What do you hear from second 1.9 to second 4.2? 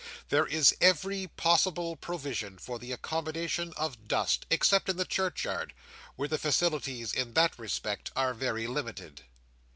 provision for the accommodation of